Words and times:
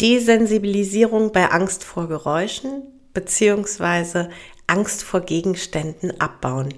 Desensibilisierung 0.00 1.32
bei 1.32 1.50
Angst 1.50 1.84
vor 1.84 2.08
Geräuschen 2.08 2.82
beziehungsweise 3.12 4.30
Angst 4.66 5.02
vor 5.02 5.20
Gegenständen 5.20 6.20
abbauen. 6.20 6.74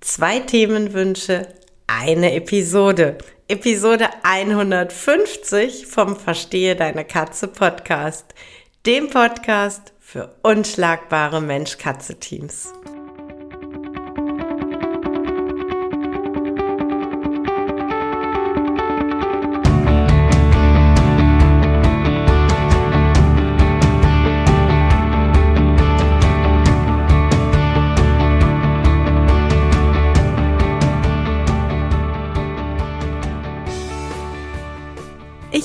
Zwei 0.00 0.40
Themenwünsche, 0.40 1.48
eine 1.86 2.32
Episode. 2.34 3.18
Episode 3.48 4.08
150 4.22 5.86
vom 5.86 6.16
Verstehe 6.16 6.76
deine 6.76 7.04
Katze 7.04 7.48
Podcast, 7.48 8.34
dem 8.86 9.10
Podcast 9.10 9.92
für 10.00 10.34
unschlagbare 10.42 11.42
Mensch-Katze-Teams. 11.42 12.72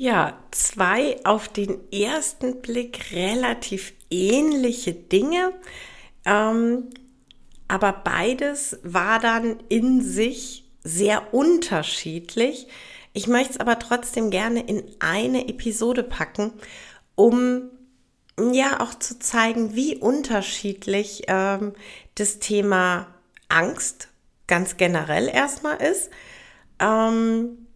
Ja, 0.00 0.38
zwei 0.50 1.20
auf 1.24 1.48
den 1.48 1.92
ersten 1.92 2.62
Blick 2.62 3.12
relativ 3.12 3.92
ähnliche 4.10 4.94
Dinge, 4.94 5.52
ähm, 6.24 6.88
aber 7.68 7.92
beides 7.92 8.78
war 8.82 9.18
dann 9.20 9.60
in 9.68 10.00
sich 10.00 10.64
sehr 10.82 11.34
unterschiedlich. 11.34 12.66
Ich 13.12 13.26
möchte 13.26 13.50
es 13.50 13.60
aber 13.60 13.78
trotzdem 13.78 14.30
gerne 14.30 14.62
in 14.66 14.84
eine 15.00 15.46
Episode 15.50 16.02
packen, 16.02 16.54
um 17.14 17.68
ja 18.54 18.80
auch 18.80 18.94
zu 18.94 19.18
zeigen, 19.18 19.74
wie 19.74 19.96
unterschiedlich 19.96 21.24
ähm, 21.26 21.74
das 22.14 22.38
Thema 22.38 23.06
Angst 23.50 24.08
ganz 24.46 24.78
generell 24.78 25.28
erstmal 25.28 25.76
ist. 25.76 26.08
Ähm, 26.78 27.66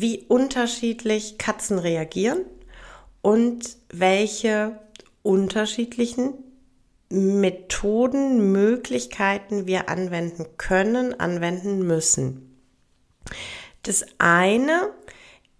wie 0.00 0.24
unterschiedlich 0.28 1.38
Katzen 1.38 1.78
reagieren 1.78 2.44
und 3.22 3.76
welche 3.92 4.78
unterschiedlichen 5.22 6.34
Methoden, 7.08 8.52
Möglichkeiten 8.52 9.66
wir 9.66 9.88
anwenden 9.88 10.46
können, 10.58 11.18
anwenden 11.18 11.86
müssen. 11.86 12.58
Das 13.84 14.04
eine 14.18 14.90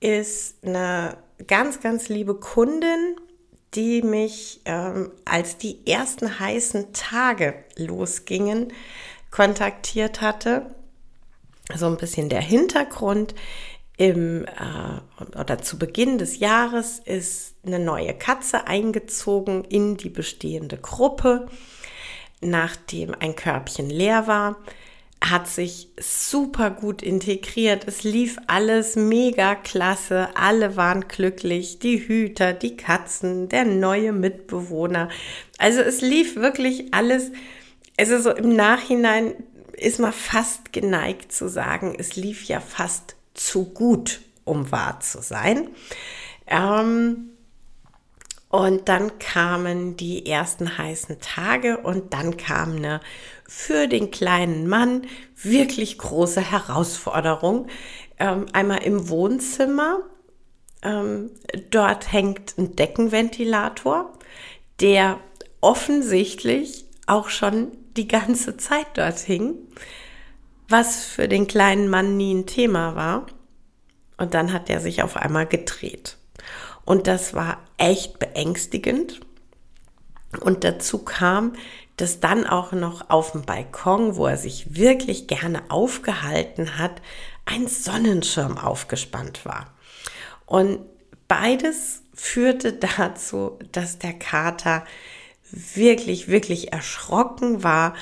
ist 0.00 0.64
eine 0.64 1.16
ganz, 1.46 1.80
ganz 1.80 2.08
liebe 2.08 2.34
Kundin, 2.34 3.16
die 3.74 4.02
mich, 4.02 4.60
ähm, 4.64 5.12
als 5.24 5.56
die 5.58 5.86
ersten 5.86 6.38
heißen 6.40 6.92
Tage 6.92 7.54
losgingen, 7.76 8.72
kontaktiert 9.30 10.20
hatte. 10.20 10.74
So 11.74 11.86
ein 11.86 11.96
bisschen 11.96 12.28
der 12.28 12.40
Hintergrund 12.40 13.34
im 13.96 14.44
äh, 14.44 15.38
oder 15.38 15.58
zu 15.62 15.78
Beginn 15.78 16.18
des 16.18 16.38
Jahres 16.38 17.00
ist 17.04 17.54
eine 17.64 17.78
neue 17.78 18.12
Katze 18.14 18.66
eingezogen 18.66 19.64
in 19.64 19.96
die 19.96 20.10
bestehende 20.10 20.76
Gruppe. 20.76 21.46
Nachdem 22.42 23.14
ein 23.18 23.34
Körbchen 23.34 23.88
leer 23.88 24.26
war, 24.26 24.56
hat 25.24 25.48
sich 25.48 25.88
super 25.98 26.70
gut 26.70 27.02
integriert. 27.02 27.88
Es 27.88 28.04
lief 28.04 28.36
alles 28.46 28.96
mega 28.96 29.54
klasse. 29.54 30.28
Alle 30.34 30.76
waren 30.76 31.08
glücklich. 31.08 31.78
Die 31.78 32.06
Hüter, 32.06 32.52
die 32.52 32.76
Katzen, 32.76 33.48
der 33.48 33.64
neue 33.64 34.12
Mitbewohner. 34.12 35.08
Also 35.56 35.80
es 35.80 36.02
lief 36.02 36.36
wirklich 36.36 36.92
alles. 36.92 37.32
Also 37.96 38.20
so 38.20 38.30
im 38.30 38.54
Nachhinein 38.54 39.34
ist 39.72 39.98
man 39.98 40.12
fast 40.12 40.72
geneigt 40.72 41.32
zu 41.32 41.48
sagen, 41.48 41.96
es 41.98 42.16
lief 42.16 42.44
ja 42.44 42.60
fast 42.60 43.15
zu 43.36 43.64
gut, 43.64 44.20
um 44.44 44.70
wahr 44.72 45.00
zu 45.00 45.22
sein. 45.22 45.68
Ähm, 46.46 47.30
und 48.48 48.88
dann 48.88 49.18
kamen 49.18 49.96
die 49.96 50.26
ersten 50.26 50.78
heißen 50.78 51.20
Tage 51.20 51.78
und 51.78 52.14
dann 52.14 52.36
kam 52.36 52.76
eine 52.76 53.00
für 53.48 53.86
den 53.86 54.10
kleinen 54.10 54.66
Mann 54.68 55.02
wirklich 55.36 55.98
große 55.98 56.40
Herausforderung. 56.40 57.66
Ähm, 58.18 58.46
einmal 58.52 58.82
im 58.82 59.08
Wohnzimmer. 59.08 60.00
Ähm, 60.82 61.30
dort 61.70 62.12
hängt 62.12 62.56
ein 62.56 62.76
Deckenventilator, 62.76 64.12
der 64.80 65.18
offensichtlich 65.60 66.84
auch 67.06 67.28
schon 67.28 67.72
die 67.96 68.08
ganze 68.08 68.56
Zeit 68.56 68.86
dort 68.94 69.18
hing 69.18 69.54
was 70.68 71.04
für 71.04 71.28
den 71.28 71.46
kleinen 71.46 71.88
Mann 71.88 72.16
nie 72.16 72.34
ein 72.34 72.46
Thema 72.46 72.94
war. 72.96 73.26
Und 74.16 74.34
dann 74.34 74.52
hat 74.52 74.70
er 74.70 74.80
sich 74.80 75.02
auf 75.02 75.16
einmal 75.16 75.46
gedreht. 75.46 76.16
Und 76.84 77.06
das 77.06 77.34
war 77.34 77.58
echt 77.76 78.18
beängstigend. 78.18 79.20
Und 80.40 80.64
dazu 80.64 80.98
kam, 80.98 81.52
dass 81.96 82.20
dann 82.20 82.46
auch 82.46 82.72
noch 82.72 83.10
auf 83.10 83.32
dem 83.32 83.42
Balkon, 83.42 84.16
wo 84.16 84.26
er 84.26 84.36
sich 84.36 84.76
wirklich 84.76 85.26
gerne 85.26 85.70
aufgehalten 85.70 86.78
hat, 86.78 87.02
ein 87.44 87.68
Sonnenschirm 87.68 88.58
aufgespannt 88.58 89.44
war. 89.44 89.72
Und 90.46 90.80
beides 91.28 92.02
führte 92.14 92.72
dazu, 92.98 93.58
dass 93.72 93.98
der 93.98 94.12
Kater 94.12 94.84
wirklich, 95.50 96.28
wirklich 96.28 96.72
erschrocken 96.72 97.62
war 97.62 97.94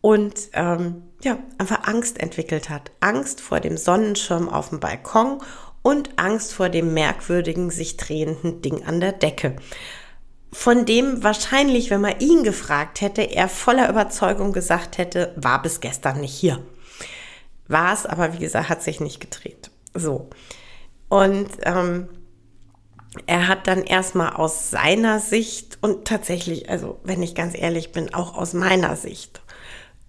und 0.00 0.34
ähm, 0.52 1.02
ja, 1.24 1.38
einfach 1.58 1.86
Angst 1.86 2.20
entwickelt 2.20 2.68
hat. 2.68 2.90
Angst 3.00 3.40
vor 3.40 3.60
dem 3.60 3.76
Sonnenschirm 3.76 4.48
auf 4.48 4.70
dem 4.70 4.80
Balkon 4.80 5.38
und 5.82 6.10
Angst 6.16 6.52
vor 6.52 6.68
dem 6.68 6.94
merkwürdigen, 6.94 7.70
sich 7.70 7.96
drehenden 7.96 8.62
Ding 8.62 8.84
an 8.84 9.00
der 9.00 9.12
Decke. 9.12 9.56
Von 10.52 10.84
dem 10.84 11.22
wahrscheinlich, 11.22 11.90
wenn 11.90 12.00
man 12.00 12.20
ihn 12.20 12.44
gefragt 12.44 13.00
hätte, 13.00 13.22
er 13.22 13.48
voller 13.48 13.88
Überzeugung 13.88 14.52
gesagt 14.52 14.98
hätte, 14.98 15.32
war 15.36 15.62
bis 15.62 15.80
gestern 15.80 16.20
nicht 16.20 16.34
hier. 16.34 16.62
War 17.68 17.94
es, 17.94 18.04
aber 18.04 18.34
wie 18.34 18.38
gesagt, 18.38 18.68
hat 18.68 18.82
sich 18.82 19.00
nicht 19.00 19.20
gedreht. 19.20 19.70
So. 19.94 20.28
Und 21.08 21.48
ähm, 21.62 22.08
er 23.26 23.48
hat 23.48 23.66
dann 23.66 23.82
erstmal 23.82 24.34
aus 24.34 24.70
seiner 24.70 25.20
Sicht 25.20 25.78
und 25.80 26.06
tatsächlich, 26.06 26.68
also 26.68 27.00
wenn 27.02 27.22
ich 27.22 27.34
ganz 27.34 27.56
ehrlich 27.56 27.92
bin, 27.92 28.12
auch 28.12 28.36
aus 28.36 28.52
meiner 28.52 28.96
Sicht 28.96 29.42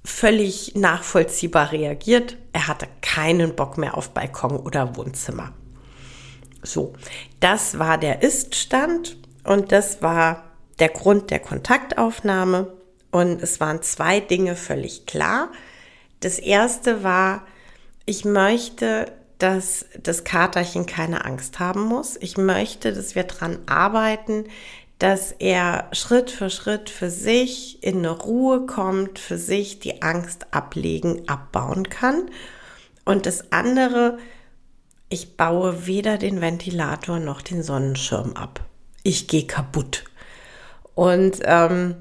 völlig 0.05 0.75
nachvollziehbar 0.75 1.71
reagiert. 1.71 2.37
Er 2.51 2.67
hatte 2.67 2.87
keinen 3.01 3.55
Bock 3.55 3.77
mehr 3.77 3.97
auf 3.97 4.11
Balkon 4.11 4.57
oder 4.57 4.95
Wohnzimmer. 4.95 5.53
So, 6.61 6.93
das 7.39 7.79
war 7.79 7.97
der 7.97 8.21
Iststand 8.21 9.17
und 9.43 9.71
das 9.71 10.01
war 10.01 10.43
der 10.79 10.89
Grund 10.89 11.31
der 11.31 11.39
Kontaktaufnahme. 11.39 12.73
Und 13.11 13.43
es 13.43 13.59
waren 13.59 13.83
zwei 13.83 14.19
Dinge 14.19 14.55
völlig 14.55 15.05
klar. 15.05 15.51
Das 16.19 16.39
erste 16.39 17.03
war, 17.03 17.45
ich 18.05 18.25
möchte, 18.25 19.11
dass 19.37 19.85
das 20.01 20.23
Katerchen 20.23 20.85
keine 20.85 21.25
Angst 21.25 21.59
haben 21.59 21.83
muss. 21.83 22.17
Ich 22.19 22.37
möchte, 22.37 22.93
dass 22.93 23.13
wir 23.13 23.23
daran 23.23 23.59
arbeiten, 23.65 24.45
dass 25.03 25.33
er 25.33 25.89
Schritt 25.91 26.31
für 26.31 26.49
Schritt 26.49 26.89
für 26.89 27.09
sich 27.09 27.83
in 27.83 27.97
eine 27.97 28.11
Ruhe 28.11 28.65
kommt, 28.65 29.19
für 29.19 29.37
sich 29.37 29.81
die 29.81 30.01
Angst 30.01 30.47
ablegen, 30.51 31.27
abbauen 31.27 31.89
kann. 31.89 32.31
Und 33.03 33.25
das 33.25 33.51
andere, 33.51 34.17
ich 35.09 35.35
baue 35.35 35.87
weder 35.87 36.17
den 36.17 36.39
Ventilator 36.39 37.19
noch 37.19 37.41
den 37.41 37.63
Sonnenschirm 37.63 38.37
ab. 38.37 38.61
Ich 39.03 39.27
gehe 39.27 39.45
kaputt. 39.45 40.05
Und 40.95 41.39
ähm, 41.43 41.95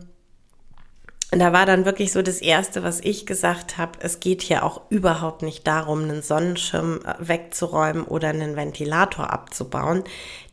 da 1.32 1.52
war 1.52 1.66
dann 1.66 1.84
wirklich 1.84 2.12
so 2.12 2.22
das 2.22 2.40
Erste, 2.40 2.84
was 2.84 3.00
ich 3.00 3.26
gesagt 3.26 3.78
habe, 3.78 3.98
es 3.98 4.20
geht 4.20 4.42
hier 4.42 4.62
auch 4.62 4.82
überhaupt 4.90 5.42
nicht 5.42 5.66
darum, 5.66 6.04
einen 6.04 6.22
Sonnenschirm 6.22 7.00
äh, 7.04 7.14
wegzuräumen 7.18 8.04
oder 8.04 8.28
einen 8.28 8.54
Ventilator 8.54 9.32
abzubauen. 9.32 10.04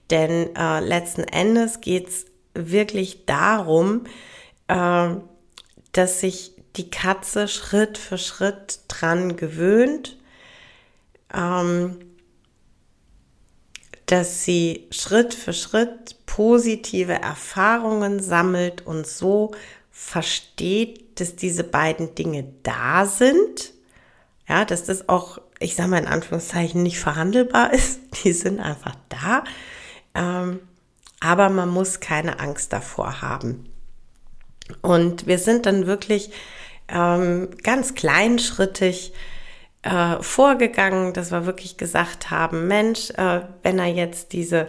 Denn 0.09 0.55
äh, 0.55 0.79
letzten 0.79 1.25
Endes 1.25 1.81
geht 1.81 2.07
es 2.07 2.25
wirklich 2.53 3.25
darum, 3.25 4.05
äh, 4.67 5.15
dass 5.91 6.19
sich 6.19 6.53
die 6.75 6.89
Katze 6.89 7.47
Schritt 7.47 7.97
für 7.97 8.17
Schritt 8.17 8.81
dran 8.87 9.35
gewöhnt, 9.35 10.17
ähm, 11.33 11.99
dass 14.05 14.43
sie 14.43 14.87
Schritt 14.91 15.33
für 15.33 15.53
Schritt 15.53 16.25
positive 16.25 17.13
Erfahrungen 17.13 18.21
sammelt 18.21 18.85
und 18.85 19.05
so 19.05 19.51
versteht, 19.91 21.19
dass 21.19 21.35
diese 21.35 21.63
beiden 21.63 22.15
Dinge 22.15 22.45
da 22.63 23.05
sind, 23.05 23.73
ja, 24.47 24.65
dass 24.65 24.85
das 24.85 25.09
auch, 25.09 25.39
ich 25.59 25.75
sage 25.75 25.89
mal 25.89 25.97
in 25.97 26.07
Anführungszeichen, 26.07 26.81
nicht 26.81 26.99
verhandelbar 26.99 27.73
ist. 27.73 27.99
Die 28.23 28.33
sind 28.33 28.59
einfach 28.59 28.95
da. 29.09 29.43
Ähm, 30.15 30.61
aber 31.19 31.50
man 31.50 31.69
muss 31.69 32.00
keine 32.00 32.39
Angst 32.39 32.74
davor 32.74 33.21
haben. 33.21 33.69
Und 34.81 35.27
wir 35.27 35.39
sind 35.39 35.66
dann 35.66 35.88
wirklich 35.88 36.31
ähm, 36.88 37.50
ganz 37.63 37.95
kleinschrittig 37.95 39.13
äh, 39.81 40.21
vorgegangen, 40.21 41.13
dass 41.13 41.31
wir 41.31 41.45
wirklich 41.45 41.77
gesagt 41.77 42.31
haben, 42.31 42.68
Mensch, 42.68 43.12
äh, 43.12 43.42
wenn 43.63 43.80
er 43.80 43.88
jetzt 43.88 44.33
diese, 44.33 44.68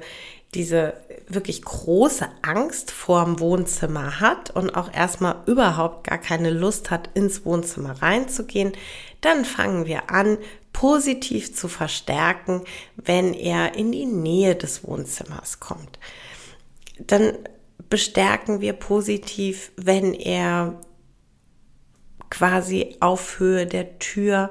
diese 0.54 0.94
wirklich 1.28 1.62
große 1.62 2.28
Angst 2.42 2.90
vorm 2.90 3.40
Wohnzimmer 3.40 4.20
hat 4.20 4.50
und 4.50 4.74
auch 4.74 4.92
erstmal 4.92 5.36
überhaupt 5.46 6.06
gar 6.06 6.18
keine 6.18 6.50
Lust 6.50 6.90
hat, 6.90 7.10
ins 7.14 7.44
Wohnzimmer 7.44 8.02
reinzugehen, 8.02 8.72
dann 9.20 9.44
fangen 9.44 9.86
wir 9.86 10.10
an, 10.10 10.38
positiv 10.72 11.54
zu 11.54 11.68
verstärken, 11.68 12.62
wenn 12.96 13.34
er 13.34 13.74
in 13.74 13.92
die 13.92 14.06
Nähe 14.06 14.54
des 14.54 14.84
Wohnzimmers 14.84 15.60
kommt. 15.60 15.98
Dann 17.06 17.38
bestärken 17.88 18.60
wir 18.60 18.72
positiv, 18.72 19.72
wenn 19.76 20.14
er 20.14 20.80
quasi 22.30 22.96
auf 23.00 23.40
Höhe 23.40 23.66
der 23.66 23.98
Tür 23.98 24.50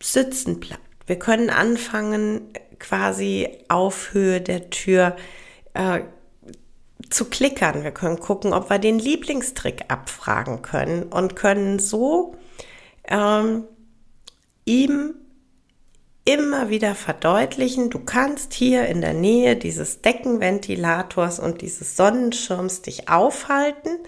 sitzen 0.00 0.60
bleibt. 0.60 0.80
Wir 1.06 1.18
können 1.18 1.50
anfangen, 1.50 2.52
quasi 2.78 3.48
auf 3.68 4.12
Höhe 4.12 4.40
der 4.40 4.70
Tür 4.70 5.16
äh, 5.74 6.00
zu 7.10 7.26
klickern. 7.26 7.82
Wir 7.82 7.92
können 7.92 8.20
gucken, 8.20 8.52
ob 8.52 8.70
wir 8.70 8.78
den 8.78 8.98
Lieblingstrick 8.98 9.84
abfragen 9.88 10.62
können 10.62 11.04
und 11.04 11.36
können 11.36 11.78
so 11.78 12.36
ähm, 13.08 13.64
ihm 14.64 15.14
immer 16.24 16.70
wieder 16.70 16.94
verdeutlichen, 16.94 17.90
du 17.90 17.98
kannst 17.98 18.54
hier 18.54 18.86
in 18.86 19.00
der 19.00 19.12
Nähe 19.12 19.56
dieses 19.56 20.00
Deckenventilators 20.00 21.38
und 21.38 21.60
dieses 21.60 21.96
Sonnenschirms 21.96 22.82
dich 22.82 23.08
aufhalten. 23.08 23.98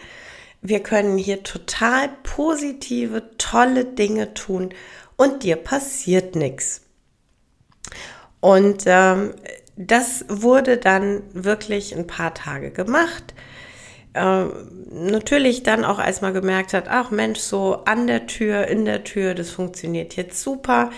Wir 0.63 0.81
können 0.81 1.19
hier 1.19 1.43
total 1.43 2.09
positive, 2.23 3.31
tolle 3.37 3.85
Dinge 3.85 4.35
tun 4.35 4.71
und 5.17 5.43
dir 5.43 5.57
passiert 5.57 6.37
nichts. 6.37 6.83
Und 8.41 8.85
ähm, 8.87 9.35
das 9.77 10.25
wurde 10.29 10.79
dann 10.79 11.23
wirklich 11.33 11.95
ein 11.95 12.07
paar 12.07 12.33
Tage 12.33 12.71
gemacht. 12.71 13.35
Ähm, 14.15 14.53
natürlich 14.91 15.63
dann 15.63 15.85
auch, 15.85 15.99
als 15.99 16.23
man 16.23 16.33
gemerkt 16.33 16.73
hat, 16.73 16.87
ach 16.89 17.11
Mensch, 17.11 17.41
so 17.41 17.85
an 17.85 18.07
der 18.07 18.27
Tür, 18.27 18.67
in 18.67 18.87
der 18.87 19.05
Tür, 19.05 19.35
das 19.35 19.51
funktioniert 19.51 20.17
jetzt 20.17 20.43
super. 20.43 20.91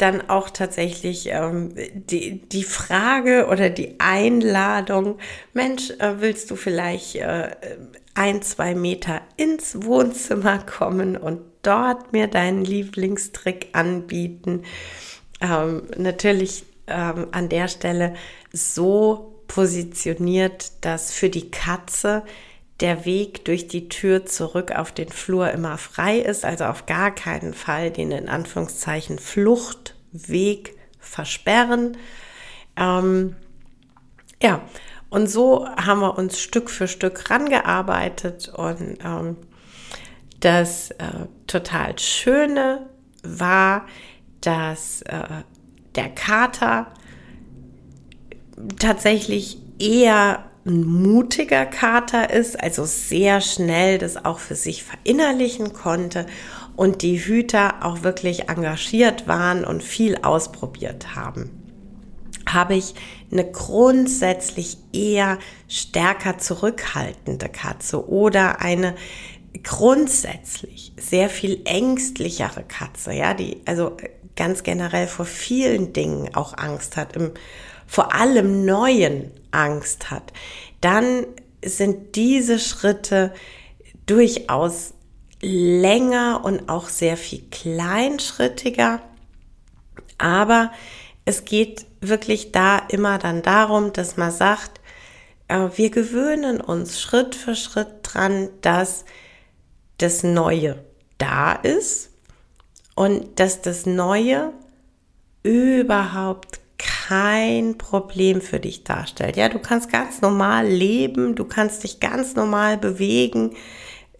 Dann 0.00 0.30
auch 0.30 0.48
tatsächlich 0.48 1.28
ähm, 1.30 1.74
die, 1.92 2.40
die 2.40 2.64
Frage 2.64 3.48
oder 3.50 3.68
die 3.68 3.96
Einladung, 3.98 5.18
Mensch, 5.52 5.90
äh, 5.98 6.20
willst 6.20 6.50
du 6.50 6.56
vielleicht 6.56 7.16
äh, 7.16 7.50
ein, 8.14 8.40
zwei 8.40 8.74
Meter 8.74 9.20
ins 9.36 9.84
Wohnzimmer 9.84 10.58
kommen 10.60 11.18
und 11.18 11.42
dort 11.60 12.14
mir 12.14 12.28
deinen 12.28 12.64
Lieblingstrick 12.64 13.68
anbieten? 13.74 14.62
Ähm, 15.42 15.82
natürlich 15.98 16.64
ähm, 16.86 17.26
an 17.32 17.50
der 17.50 17.68
Stelle 17.68 18.14
so 18.54 19.42
positioniert, 19.48 20.72
dass 20.80 21.12
für 21.12 21.28
die 21.28 21.50
Katze 21.50 22.22
der 22.80 23.04
Weg 23.04 23.44
durch 23.44 23.68
die 23.68 23.88
Tür 23.88 24.26
zurück 24.26 24.72
auf 24.72 24.92
den 24.92 25.10
Flur 25.10 25.50
immer 25.50 25.76
frei 25.78 26.18
ist, 26.18 26.44
also 26.44 26.64
auf 26.64 26.86
gar 26.86 27.14
keinen 27.14 27.54
Fall 27.54 27.90
den 27.90 28.10
in 28.10 28.28
Anführungszeichen 28.28 29.18
Fluchtweg 29.18 30.76
versperren. 30.98 31.96
Ähm, 32.76 33.36
ja, 34.42 34.62
und 35.10 35.28
so 35.28 35.66
haben 35.68 36.00
wir 36.00 36.16
uns 36.16 36.40
Stück 36.40 36.70
für 36.70 36.88
Stück 36.88 37.30
rangearbeitet 37.30 38.48
und 38.48 38.98
ähm, 39.04 39.36
das 40.38 40.92
äh, 40.92 41.26
total 41.46 41.98
Schöne 41.98 42.88
war, 43.22 43.86
dass 44.40 45.02
äh, 45.02 45.42
der 45.94 46.08
Kater 46.08 46.86
tatsächlich 48.78 49.58
eher 49.78 50.49
ein 50.66 50.84
mutiger 50.84 51.64
Kater 51.64 52.30
ist, 52.30 52.60
also 52.60 52.84
sehr 52.84 53.40
schnell 53.40 53.98
das 53.98 54.24
auch 54.24 54.38
für 54.38 54.54
sich 54.54 54.84
verinnerlichen 54.84 55.72
konnte 55.72 56.26
und 56.76 57.02
die 57.02 57.18
Hüter 57.18 57.84
auch 57.84 58.02
wirklich 58.02 58.48
engagiert 58.48 59.26
waren 59.26 59.64
und 59.64 59.82
viel 59.82 60.16
ausprobiert 60.22 61.14
haben. 61.14 61.50
Habe 62.46 62.74
ich 62.74 62.94
eine 63.30 63.50
grundsätzlich 63.50 64.76
eher 64.92 65.38
stärker 65.68 66.38
zurückhaltende 66.38 67.48
Katze 67.48 68.08
oder 68.08 68.60
eine 68.60 68.94
grundsätzlich 69.62 70.92
sehr 70.98 71.28
viel 71.28 71.60
ängstlichere 71.64 72.64
Katze, 72.64 73.12
ja, 73.12 73.34
die 73.34 73.62
also 73.66 73.96
ganz 74.36 74.62
generell 74.62 75.06
vor 75.06 75.26
vielen 75.26 75.92
Dingen 75.92 76.34
auch 76.34 76.56
Angst 76.56 76.96
hat, 76.96 77.16
im, 77.16 77.32
vor 77.86 78.14
allem 78.14 78.64
Neuen 78.64 79.30
Angst 79.50 80.10
hat, 80.10 80.32
dann 80.80 81.26
sind 81.64 82.16
diese 82.16 82.58
Schritte 82.58 83.32
durchaus 84.06 84.94
länger 85.42 86.42
und 86.44 86.68
auch 86.68 86.88
sehr 86.88 87.16
viel 87.16 87.42
kleinschrittiger. 87.50 89.00
Aber 90.18 90.72
es 91.24 91.44
geht 91.44 91.86
wirklich 92.00 92.52
da 92.52 92.78
immer 92.78 93.18
dann 93.18 93.42
darum, 93.42 93.92
dass 93.92 94.16
man 94.16 94.30
sagt, 94.30 94.80
äh, 95.48 95.68
wir 95.76 95.90
gewöhnen 95.90 96.60
uns 96.60 97.00
Schritt 97.00 97.34
für 97.34 97.54
Schritt 97.54 97.88
dran, 98.02 98.48
dass 98.62 99.04
das 99.98 100.22
Neue 100.22 100.84
da 101.18 101.52
ist 101.52 102.10
und 102.94 103.38
dass 103.38 103.60
das 103.60 103.86
Neue 103.86 104.52
überhaupt 105.42 106.60
kein 106.80 107.78
Problem 107.78 108.40
für 108.40 108.60
dich 108.60 108.84
darstellt. 108.84 109.36
Ja, 109.36 109.48
du 109.48 109.58
kannst 109.58 109.90
ganz 109.90 110.20
normal 110.20 110.66
leben, 110.66 111.34
du 111.34 111.44
kannst 111.44 111.84
dich 111.84 112.00
ganz 112.00 112.34
normal 112.34 112.78
bewegen, 112.78 113.54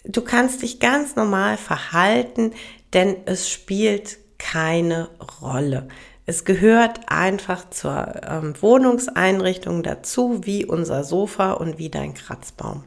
du 0.04 0.22
kannst 0.22 0.62
dich 0.62 0.78
ganz 0.78 1.16
normal 1.16 1.56
verhalten, 1.56 2.52
denn 2.92 3.16
es 3.26 3.48
spielt 3.48 4.18
keine 4.38 5.08
Rolle. 5.40 5.88
Es 6.26 6.44
gehört 6.44 7.00
einfach 7.08 7.68
zur 7.70 8.22
ähm, 8.28 8.54
Wohnungseinrichtung 8.60 9.82
dazu, 9.82 10.40
wie 10.44 10.64
unser 10.64 11.02
Sofa 11.02 11.52
und 11.52 11.78
wie 11.78 11.88
dein 11.88 12.14
Kratzbaum. 12.14 12.84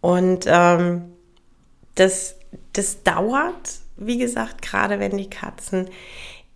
Und 0.00 0.44
ähm, 0.46 1.12
das, 1.94 2.36
das 2.72 3.02
dauert 3.02 3.80
wie 3.96 4.18
gesagt, 4.18 4.62
gerade 4.62 5.00
wenn 5.00 5.16
die 5.16 5.30
Katzen 5.30 5.88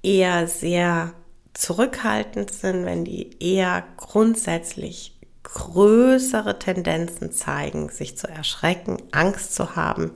eher 0.03 0.47
sehr 0.47 1.15
zurückhaltend 1.55 2.53
sind, 2.53 2.85
wenn 2.85 3.05
die 3.05 3.39
eher 3.41 3.85
grundsätzlich 3.97 5.19
größere 5.43 6.59
Tendenzen 6.59 7.33
zeigen, 7.33 7.89
sich 7.89 8.17
zu 8.17 8.29
erschrecken, 8.29 8.99
Angst 9.11 9.55
zu 9.55 9.75
haben. 9.77 10.13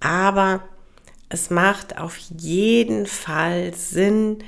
Aber 0.00 0.62
es 1.28 1.50
macht 1.50 1.98
auf 1.98 2.16
jeden 2.16 3.06
Fall 3.06 3.74
Sinn, 3.74 4.38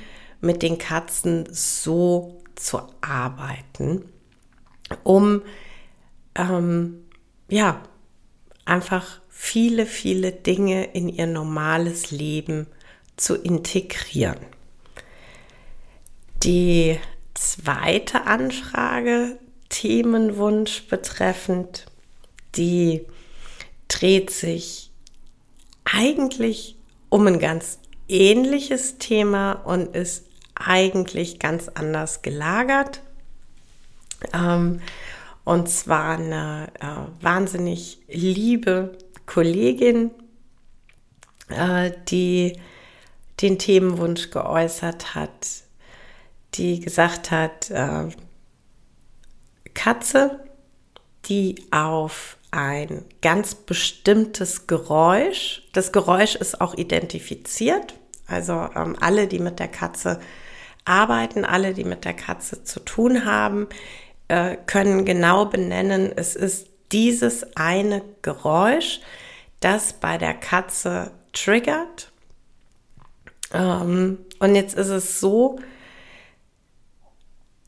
mit 0.41 0.61
den 0.61 0.77
Katzen 0.77 1.47
so 1.51 2.41
zu 2.55 2.81
arbeiten, 3.01 4.05
um 5.03 5.41
ähm, 6.35 7.05
ja 7.49 7.81
einfach 8.65 9.19
viele, 9.29 9.85
viele 9.85 10.31
Dinge 10.31 10.85
in 10.93 11.09
ihr 11.09 11.27
normales 11.27 12.11
Leben 12.11 12.67
zu 13.15 13.35
integrieren. 13.35 14.37
Die 16.43 16.99
zweite 17.33 18.25
Anfrage, 18.25 19.39
Themenwunsch 19.69 20.87
betreffend, 20.87 21.85
die 22.55 23.05
dreht 23.87 24.29
sich 24.29 24.91
eigentlich 25.83 26.75
um 27.09 27.27
ein 27.27 27.39
ganz 27.39 27.79
ähnliches 28.07 28.97
Thema 28.97 29.53
und 29.53 29.95
ist 29.95 30.25
eigentlich 30.55 31.39
ganz 31.39 31.69
anders 31.69 32.21
gelagert. 32.21 33.01
Ähm, 34.33 34.81
und 35.43 35.69
zwar 35.69 36.17
eine 36.17 36.67
äh, 36.79 37.23
wahnsinnig 37.23 37.99
liebe 38.07 38.97
Kollegin, 39.25 40.11
äh, 41.49 41.91
die 42.07 42.59
den 43.41 43.59
Themenwunsch 43.59 44.31
geäußert 44.31 45.13
hat, 45.13 45.63
die 46.55 46.79
gesagt 46.79 47.31
hat, 47.31 47.69
äh, 47.71 48.09
Katze, 49.73 50.39
die 51.25 51.55
auf 51.71 52.37
ein 52.51 53.05
ganz 53.21 53.55
bestimmtes 53.55 54.67
Geräusch, 54.67 55.63
das 55.73 55.91
Geräusch 55.91 56.35
ist 56.35 56.61
auch 56.61 56.73
identifiziert, 56.75 57.95
also 58.25 58.53
ähm, 58.75 58.95
alle, 58.99 59.27
die 59.27 59.39
mit 59.39 59.59
der 59.59 59.67
Katze 59.67 60.19
arbeiten, 60.85 61.45
alle, 61.45 61.73
die 61.73 61.83
mit 61.83 62.05
der 62.05 62.13
Katze 62.13 62.63
zu 62.63 62.79
tun 62.79 63.25
haben, 63.25 63.67
äh, 64.29 64.57
können 64.65 65.05
genau 65.05 65.45
benennen, 65.45 66.11
es 66.15 66.35
ist 66.35 66.67
dieses 66.91 67.55
eine 67.57 68.01
Geräusch, 68.21 69.01
das 69.59 69.93
bei 69.93 70.17
der 70.17 70.33
Katze 70.33 71.11
triggert. 71.33 72.11
Ähm, 73.53 74.19
und 74.39 74.55
jetzt 74.55 74.75
ist 74.75 74.89
es 74.89 75.19
so, 75.19 75.59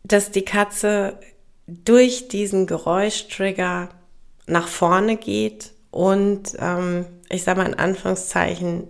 dass 0.10 0.32
die 0.32 0.46
Katze 0.46 1.20
durch 1.68 2.28
diesen 2.28 2.68
Geräuschtrigger 2.68 3.90
nach 4.48 4.68
vorne 4.68 5.18
geht 5.18 5.72
und 5.92 6.56
ähm, 6.60 7.06
ich 7.30 7.44
sage 7.44 7.62
mal 7.62 7.68
in 7.68 7.76
Anführungszeichen 7.76 8.88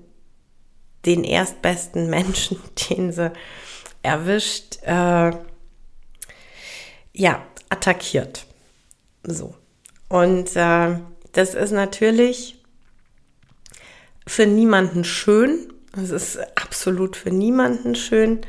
den 1.06 1.24
erstbesten 1.24 2.10
Menschen, 2.10 2.60
den 2.90 3.12
sie 3.12 3.32
erwischt, 4.02 4.80
äh, 4.84 5.32
ja, 7.14 7.44
attackiert. 7.70 8.46
So. 9.24 9.56
Und 10.08 10.56
äh, 10.56 11.00
das 11.34 11.54
ist 11.54 11.72
natürlich 11.72 12.64
für 14.26 14.46
niemanden 14.46 15.04
schön. 15.04 15.74
Es 16.02 16.12
ist 16.12 16.40
absolut 16.56 17.16
für 17.16 17.32
niemanden 17.32 17.96
schön. 17.96 18.42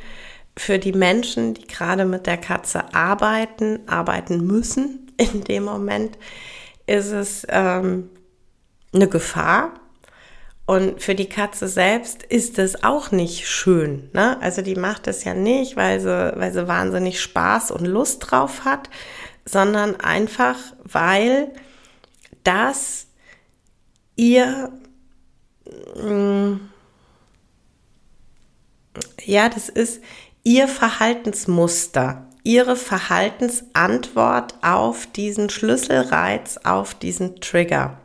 Für 0.56 0.78
die 0.78 0.92
Menschen, 0.92 1.54
die 1.54 1.66
gerade 1.66 2.04
mit 2.04 2.26
der 2.26 2.36
Katze 2.36 2.94
arbeiten, 2.94 3.80
arbeiten 3.86 4.46
müssen 4.46 5.12
in 5.16 5.44
dem 5.44 5.64
Moment, 5.64 6.18
ist 6.86 7.12
es 7.12 7.46
ähm, 7.48 8.10
eine 8.92 9.08
Gefahr. 9.08 9.74
Und 10.66 11.02
für 11.02 11.16
die 11.16 11.28
Katze 11.28 11.66
selbst 11.66 12.22
ist 12.22 12.58
es 12.60 12.84
auch 12.84 13.10
nicht 13.10 13.48
schön. 13.48 14.08
Ne? 14.12 14.40
Also 14.40 14.62
die 14.62 14.76
macht 14.76 15.08
es 15.08 15.24
ja 15.24 15.34
nicht, 15.34 15.76
weil 15.76 15.98
sie, 15.98 16.32
weil 16.36 16.52
sie 16.52 16.68
wahnsinnig 16.68 17.20
Spaß 17.20 17.72
und 17.72 17.86
Lust 17.86 18.30
drauf 18.30 18.64
hat, 18.64 18.88
sondern 19.44 19.96
einfach, 19.96 20.56
weil 20.84 21.52
das 22.44 23.08
ihr, 24.14 24.70
mm, 25.96 26.54
ja, 29.24 29.48
das 29.48 29.68
ist 29.68 30.02
ihr 30.42 30.68
Verhaltensmuster, 30.68 32.26
ihre 32.42 32.76
Verhaltensantwort 32.76 34.54
auf 34.62 35.06
diesen 35.06 35.50
Schlüsselreiz, 35.50 36.58
auf 36.64 36.94
diesen 36.94 37.40
Trigger. 37.40 37.98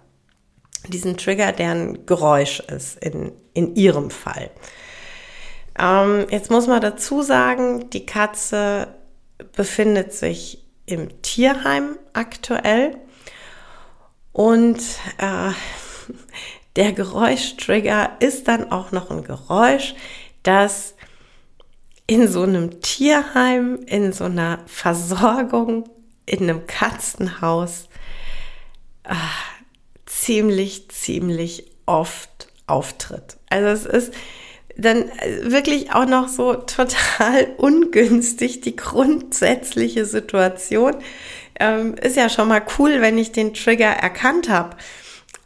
Diesen 0.87 1.17
Trigger, 1.17 1.51
der 1.51 1.71
ein 1.71 2.05
Geräusch 2.05 2.59
ist, 2.59 3.03
in, 3.03 3.31
in 3.53 3.75
ihrem 3.75 4.11
Fall. 4.11 4.51
Ähm, 5.79 6.27
jetzt 6.29 6.51
muss 6.51 6.67
man 6.67 6.81
dazu 6.81 7.21
sagen, 7.21 7.89
die 7.89 8.05
Katze 8.05 8.87
befindet 9.53 10.13
sich 10.13 10.63
im 10.85 11.21
Tierheim 11.21 11.97
aktuell. 12.13 12.97
Und 14.31 14.79
äh, 15.17 15.51
der 16.75 16.91
Geräuschtrigger 16.91 18.17
ist 18.19 18.47
dann 18.47 18.71
auch 18.71 18.91
noch 18.91 19.09
ein 19.09 19.23
Geräusch, 19.23 19.95
das 20.43 20.94
in 22.07 22.27
so 22.27 22.43
einem 22.43 22.81
Tierheim, 22.81 23.79
in 23.85 24.13
so 24.13 24.25
einer 24.25 24.59
Versorgung, 24.67 25.89
in 26.25 26.43
einem 26.43 26.67
Katzenhaus 26.67 27.87
äh, 29.03 29.15
ziemlich, 30.05 30.89
ziemlich 30.89 31.71
oft 31.85 32.47
auftritt. 32.67 33.37
Also 33.49 33.67
es 33.67 34.07
ist 34.07 34.13
dann 34.77 35.05
wirklich 35.41 35.93
auch 35.93 36.05
noch 36.05 36.27
so 36.27 36.53
total 36.53 37.53
ungünstig 37.57 38.61
die 38.61 38.75
grundsätzliche 38.75 40.05
Situation. 40.05 40.95
Ähm, 41.59 41.95
ist 41.95 42.17
ja 42.17 42.29
schon 42.29 42.49
mal 42.49 42.61
cool, 42.77 43.01
wenn 43.01 43.17
ich 43.17 43.31
den 43.31 43.53
Trigger 43.53 43.87
erkannt 43.87 44.49
habe. 44.49 44.75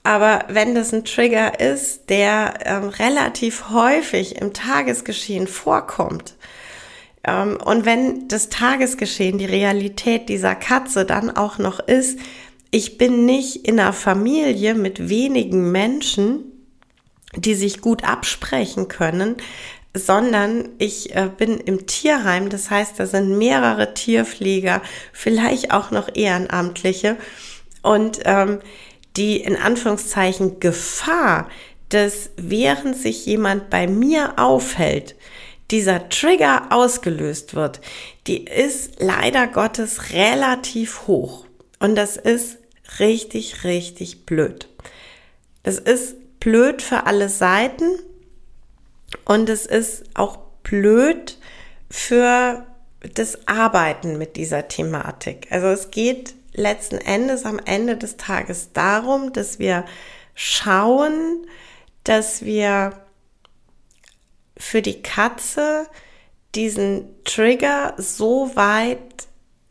Aber 0.04 0.46
wenn 0.48 0.74
das 0.74 0.94
ein 0.94 1.06
Trigger 1.06 1.60
ist, 1.60 2.10
der 2.10 2.54
ähm, 2.66 2.90
relativ 2.90 3.70
häufig 3.70 4.38
im 4.38 4.54
Tagesgeschehen 4.54 5.46
vorkommt, 5.46 6.36
und 7.38 7.86
wenn 7.86 8.28
das 8.28 8.50
Tagesgeschehen, 8.50 9.38
die 9.38 9.46
Realität 9.46 10.30
dieser 10.30 10.56
Katze 10.56 11.06
dann 11.06 11.30
auch 11.30 11.58
noch 11.58 11.80
ist, 11.80 12.20
ich 12.72 12.98
bin 12.98 13.26
nicht 13.26 13.68
in 13.68 13.80
einer 13.80 13.94
Familie 13.94 14.76
mit 14.76 15.10
wenigen 15.10 15.72
Menschen, 15.72 16.44
die 17.36 17.56
sich 17.56 17.82
gut 17.82 18.04
absprechen 18.04 18.88
können, 18.88 19.38
sondern 19.94 20.70
ich 20.78 21.16
äh, 21.16 21.30
bin 21.36 21.58
im 21.58 21.88
Tierheim, 21.88 22.50
das 22.50 22.70
heißt, 22.70 23.00
da 23.00 23.08
sind 23.08 23.38
mehrere 23.38 23.94
Tierpfleger, 23.94 24.82
vielleicht 25.14 25.72
auch 25.72 25.92
noch 25.92 26.16
Ehrenamtliche. 26.16 27.18
Und 27.82 28.20
ähm, 28.26 28.60
die 29.18 29.38
in 29.38 29.56
Anführungszeichen 29.56 30.60
Gefahr, 30.60 31.50
dass 31.90 32.30
während 32.38 32.96
sich 32.96 33.26
jemand 33.26 33.70
bei 33.70 33.88
mir 33.88 34.34
aufhält, 34.38 35.16
dieser 35.72 36.10
Trigger 36.10 36.68
ausgelöst 36.72 37.56
wird, 37.56 37.80
die 38.28 38.46
ist 38.46 39.00
leider 39.00 39.48
Gottes 39.48 40.12
relativ 40.12 41.08
hoch. 41.08 41.46
Und 41.80 41.96
das 41.96 42.18
ist 42.18 42.58
richtig, 43.00 43.64
richtig 43.64 44.26
blöd. 44.26 44.68
Das 45.64 45.78
ist 45.78 46.16
blöd 46.40 46.82
für 46.82 47.06
alle 47.06 47.30
Seiten 47.30 48.00
und 49.26 49.50
es 49.50 49.66
ist 49.66 50.04
auch 50.16 50.38
blöd 50.64 51.38
für 51.90 52.66
das 53.14 53.48
Arbeiten 53.48 54.18
mit 54.18 54.36
dieser 54.36 54.68
Thematik. 54.68 55.48
Also 55.52 55.68
es 55.68 55.92
geht 55.92 56.36
letzten 56.54 56.98
Endes 56.98 57.46
am 57.46 57.60
Ende 57.60 57.98
des 57.98 58.18
Tages 58.18 58.74
darum, 58.74 59.34
dass 59.34 59.60
wir 59.60 59.86
schauen, 60.36 61.46
dass 62.04 62.44
wir 62.44 62.94
für 64.60 64.82
die 64.82 65.02
Katze 65.02 65.88
diesen 66.54 67.24
Trigger 67.24 67.94
so 67.98 68.52
weit 68.56 69.00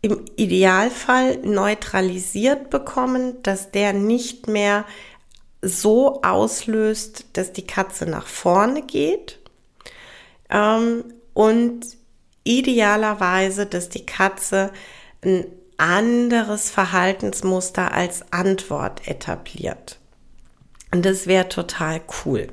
im 0.01 0.25
Idealfall 0.37 1.39
neutralisiert 1.39 2.71
bekommen, 2.71 3.43
dass 3.43 3.71
der 3.71 3.93
nicht 3.93 4.49
mehr 4.49 4.85
so 5.61 6.23
auslöst, 6.23 7.27
dass 7.33 7.53
die 7.53 7.67
Katze 7.67 8.07
nach 8.07 8.27
vorne 8.27 8.83
geht 8.83 9.41
ähm, 10.51 11.05
und 11.35 11.81
idealerweise, 12.45 13.67
dass 13.67 13.89
die 13.89 14.07
Katze 14.07 14.73
ein 15.23 15.47
anderes 15.77 16.71
Verhaltensmuster 16.71 17.93
als 17.93 18.33
Antwort 18.33 19.07
etabliert. 19.09 19.99
Und 20.93 21.05
das 21.05 21.27
wäre 21.27 21.49
total 21.49 22.01
cool. 22.25 22.49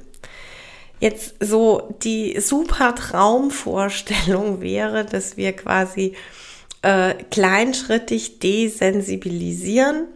Jetzt 1.00 1.36
so 1.40 1.96
die 2.04 2.40
super 2.40 2.96
Traumvorstellung 2.96 4.62
wäre, 4.62 5.06
dass 5.06 5.38
wir 5.38 5.54
quasi 5.54 6.16
äh, 6.82 7.16
kleinschrittig 7.32 8.40
desensibilisieren. 8.40 10.08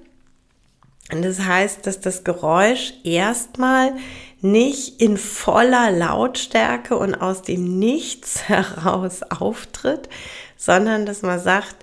Und 1.11 1.25
das 1.25 1.39
heißt, 1.39 1.85
dass 1.87 1.99
das 1.99 2.23
Geräusch 2.23 2.93
erstmal 3.03 3.93
nicht 4.41 5.01
in 5.01 5.17
voller 5.17 5.91
Lautstärke 5.91 6.97
und 6.97 7.15
aus 7.15 7.41
dem 7.41 7.79
Nichts 7.79 8.43
heraus 8.47 9.23
auftritt, 9.23 10.07
sondern 10.55 11.05
dass 11.05 11.23
man 11.23 11.39
sagt, 11.39 11.75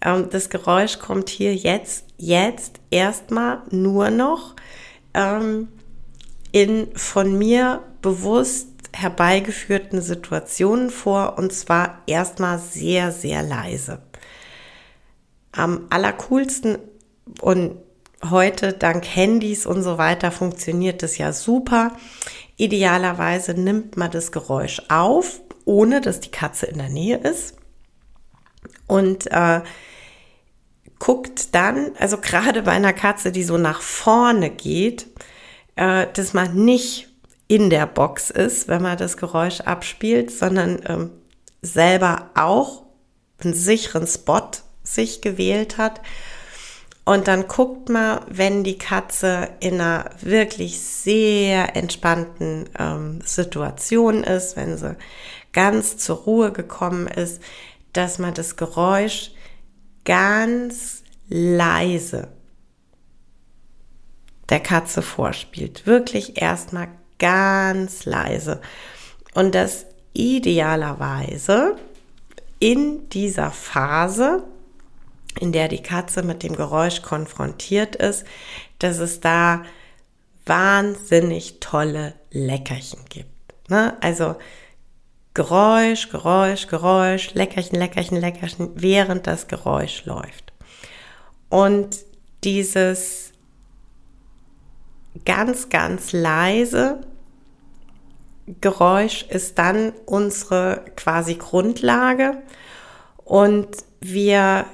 ähm, 0.00 0.28
das 0.30 0.50
Geräusch 0.50 0.98
kommt 0.98 1.28
hier 1.28 1.54
jetzt, 1.54 2.06
jetzt 2.16 2.80
erstmal 2.90 3.62
nur 3.70 4.10
noch 4.10 4.56
ähm, 5.14 5.68
in 6.52 6.88
von 6.96 7.36
mir 7.36 7.82
bewusst 8.02 8.68
herbeigeführten 8.92 10.02
Situationen 10.02 10.90
vor 10.90 11.38
und 11.38 11.52
zwar 11.52 12.02
erstmal 12.06 12.58
sehr, 12.58 13.12
sehr 13.12 13.42
leise. 13.42 14.02
Am 15.52 15.86
allercoolsten 15.90 16.78
und 17.40 17.76
heute 18.28 18.72
dank 18.72 19.04
Handys 19.04 19.66
und 19.66 19.82
so 19.82 19.98
weiter 19.98 20.30
funktioniert 20.30 21.02
das 21.02 21.18
ja 21.18 21.32
super. 21.32 21.96
Idealerweise 22.56 23.54
nimmt 23.54 23.96
man 23.96 24.10
das 24.10 24.32
Geräusch 24.32 24.82
auf, 24.88 25.40
ohne 25.64 26.00
dass 26.00 26.20
die 26.20 26.30
Katze 26.30 26.66
in 26.66 26.78
der 26.78 26.88
Nähe 26.88 27.16
ist. 27.16 27.56
Und 28.86 29.30
äh, 29.30 29.62
guckt 30.98 31.54
dann, 31.54 31.92
also 31.98 32.18
gerade 32.20 32.62
bei 32.62 32.72
einer 32.72 32.92
Katze, 32.92 33.32
die 33.32 33.44
so 33.44 33.56
nach 33.56 33.80
vorne 33.80 34.50
geht, 34.50 35.06
äh, 35.76 36.06
dass 36.12 36.34
man 36.34 36.54
nicht 36.64 37.09
in 37.50 37.68
der 37.68 37.86
Box 37.86 38.30
ist, 38.30 38.68
wenn 38.68 38.80
man 38.80 38.96
das 38.96 39.16
Geräusch 39.16 39.60
abspielt, 39.62 40.30
sondern 40.30 40.78
ähm, 40.86 41.10
selber 41.62 42.30
auch 42.36 42.84
einen 43.42 43.54
sicheren 43.54 44.06
Spot 44.06 44.50
sich 44.84 45.20
gewählt 45.20 45.76
hat 45.76 46.00
und 47.04 47.26
dann 47.26 47.48
guckt 47.48 47.88
man, 47.88 48.20
wenn 48.28 48.62
die 48.62 48.78
Katze 48.78 49.48
in 49.58 49.80
einer 49.80 50.10
wirklich 50.20 50.78
sehr 50.78 51.74
entspannten 51.74 52.70
ähm, 52.78 53.20
Situation 53.24 54.22
ist, 54.22 54.54
wenn 54.54 54.78
sie 54.78 54.94
ganz 55.52 55.96
zur 55.96 56.18
Ruhe 56.18 56.52
gekommen 56.52 57.08
ist, 57.08 57.42
dass 57.92 58.20
man 58.20 58.32
das 58.32 58.54
Geräusch 58.54 59.32
ganz 60.04 61.02
leise 61.28 62.28
der 64.48 64.60
Katze 64.60 65.02
vorspielt. 65.02 65.86
Wirklich 65.86 66.40
erstmal 66.40 66.86
ganz 67.20 68.04
leise. 68.04 68.60
Und 69.34 69.54
das 69.54 69.86
idealerweise 70.12 71.76
in 72.58 73.08
dieser 73.10 73.52
Phase 73.52 74.42
in 75.38 75.52
der 75.52 75.68
die 75.68 75.82
Katze 75.82 76.22
mit 76.22 76.42
dem 76.42 76.56
Geräusch 76.56 77.02
konfrontiert 77.02 77.96
ist, 77.96 78.24
dass 78.78 78.98
es 78.98 79.20
da 79.20 79.62
wahnsinnig 80.46 81.60
tolle 81.60 82.14
Leckerchen 82.30 83.04
gibt. 83.08 83.30
Ne? 83.68 83.96
Also 84.00 84.36
Geräusch, 85.34 86.08
Geräusch, 86.08 86.66
Geräusch, 86.66 87.34
Leckerchen, 87.34 87.78
Leckerchen, 87.78 88.18
Leckerchen, 88.18 88.70
während 88.74 89.26
das 89.28 89.46
Geräusch 89.46 90.04
läuft. 90.04 90.52
Und 91.48 91.96
dieses 92.42 93.32
ganz, 95.24 95.68
ganz 95.68 96.12
leise 96.12 97.00
Geräusch 98.60 99.24
ist 99.28 99.58
dann 99.58 99.92
unsere 100.06 100.84
quasi 100.96 101.34
Grundlage 101.34 102.42
und 103.24 103.68
wir 104.00 104.66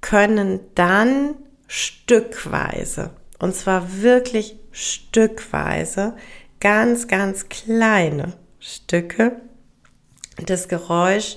können 0.00 0.60
dann 0.74 1.34
stückweise, 1.66 3.10
und 3.38 3.54
zwar 3.54 4.02
wirklich 4.02 4.56
stückweise, 4.70 6.16
ganz, 6.60 7.08
ganz 7.08 7.48
kleine 7.48 8.34
Stücke, 8.60 9.40
das 10.44 10.68
Geräusch 10.68 11.36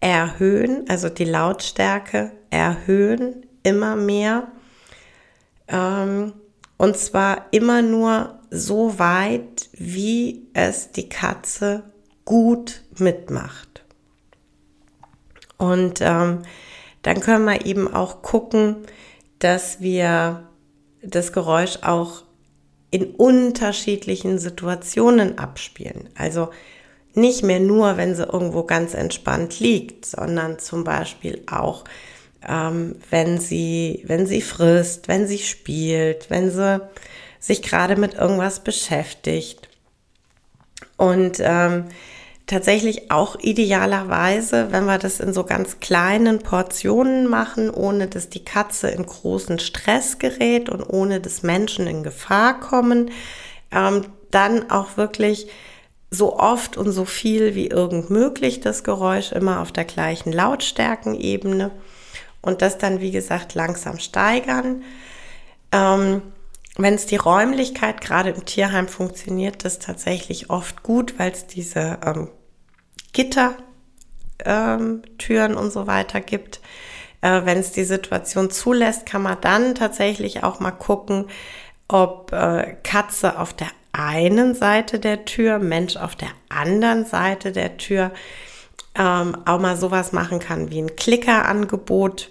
erhöhen, 0.00 0.84
also 0.88 1.08
die 1.08 1.24
Lautstärke 1.24 2.32
erhöhen 2.50 3.46
immer 3.62 3.96
mehr. 3.96 4.48
Ähm, 5.68 6.34
und 6.76 6.96
zwar 6.96 7.46
immer 7.52 7.80
nur 7.80 8.38
so 8.54 8.98
weit, 8.98 9.68
wie 9.72 10.46
es 10.54 10.90
die 10.92 11.08
Katze 11.08 11.82
gut 12.24 12.82
mitmacht. 12.98 13.84
Und 15.58 16.00
ähm, 16.00 16.42
dann 17.02 17.20
können 17.20 17.44
wir 17.44 17.66
eben 17.66 17.92
auch 17.92 18.22
gucken, 18.22 18.76
dass 19.38 19.80
wir 19.80 20.48
das 21.02 21.32
Geräusch 21.32 21.78
auch 21.82 22.22
in 22.90 23.06
unterschiedlichen 23.06 24.38
Situationen 24.38 25.38
abspielen. 25.38 26.08
Also 26.16 26.50
nicht 27.14 27.42
mehr 27.42 27.60
nur, 27.60 27.96
wenn 27.96 28.14
sie 28.14 28.24
irgendwo 28.24 28.64
ganz 28.64 28.94
entspannt 28.94 29.60
liegt, 29.60 30.06
sondern 30.06 30.58
zum 30.58 30.84
Beispiel 30.84 31.42
auch, 31.50 31.84
ähm, 32.46 32.96
wenn 33.10 33.38
sie, 33.38 34.02
wenn 34.06 34.26
sie 34.26 34.40
frisst, 34.40 35.08
wenn 35.08 35.26
sie 35.26 35.38
spielt, 35.38 36.30
wenn 36.30 36.50
sie 36.50 36.80
sich 37.44 37.60
gerade 37.60 37.96
mit 37.96 38.14
irgendwas 38.14 38.60
beschäftigt. 38.60 39.68
Und 40.96 41.36
ähm, 41.40 41.84
tatsächlich 42.46 43.10
auch 43.10 43.36
idealerweise, 43.38 44.72
wenn 44.72 44.86
wir 44.86 44.96
das 44.96 45.20
in 45.20 45.34
so 45.34 45.44
ganz 45.44 45.78
kleinen 45.78 46.38
Portionen 46.38 47.28
machen, 47.28 47.68
ohne 47.68 48.06
dass 48.08 48.30
die 48.30 48.46
Katze 48.46 48.88
in 48.88 49.04
großen 49.04 49.58
Stress 49.58 50.18
gerät 50.18 50.70
und 50.70 50.82
ohne 50.88 51.20
dass 51.20 51.42
Menschen 51.42 51.86
in 51.86 52.02
Gefahr 52.02 52.60
kommen, 52.60 53.10
ähm, 53.70 54.06
dann 54.30 54.70
auch 54.70 54.96
wirklich 54.96 55.48
so 56.10 56.38
oft 56.38 56.78
und 56.78 56.92
so 56.92 57.04
viel 57.04 57.54
wie 57.54 57.66
irgend 57.66 58.08
möglich 58.08 58.60
das 58.60 58.84
Geräusch 58.84 59.32
immer 59.32 59.60
auf 59.60 59.70
der 59.70 59.84
gleichen 59.84 60.32
Lautstärkenebene 60.32 61.72
und 62.40 62.62
das 62.62 62.78
dann, 62.78 63.00
wie 63.00 63.10
gesagt, 63.10 63.54
langsam 63.54 63.98
steigern. 63.98 64.82
Ähm, 65.72 66.22
wenn 66.76 66.94
es 66.94 67.06
die 67.06 67.16
Räumlichkeit 67.16 68.00
gerade 68.00 68.30
im 68.30 68.44
Tierheim 68.44 68.88
funktioniert, 68.88 69.64
das 69.64 69.78
tatsächlich 69.78 70.50
oft 70.50 70.82
gut, 70.82 71.18
weil 71.18 71.30
es 71.30 71.46
diese 71.46 71.98
ähm, 72.04 72.28
Gittertüren 73.12 73.62
ähm, 74.44 75.56
und 75.56 75.72
so 75.72 75.86
weiter 75.86 76.20
gibt. 76.20 76.60
Äh, 77.20 77.42
wenn 77.44 77.58
es 77.58 77.70
die 77.70 77.84
Situation 77.84 78.50
zulässt, 78.50 79.06
kann 79.06 79.22
man 79.22 79.40
dann 79.40 79.74
tatsächlich 79.76 80.42
auch 80.42 80.58
mal 80.58 80.72
gucken, 80.72 81.26
ob 81.86 82.32
äh, 82.32 82.76
Katze 82.82 83.38
auf 83.38 83.54
der 83.54 83.68
einen 83.92 84.54
Seite 84.54 84.98
der 84.98 85.24
Tür, 85.24 85.60
Mensch 85.60 85.96
auf 85.96 86.16
der 86.16 86.30
anderen 86.48 87.04
Seite 87.04 87.52
der 87.52 87.76
Tür 87.76 88.10
ähm, 88.96 89.36
auch 89.44 89.60
mal 89.60 89.76
sowas 89.76 90.10
machen 90.10 90.40
kann 90.40 90.70
wie 90.70 90.80
ein 90.80 90.96
Klickerangebot, 90.96 92.30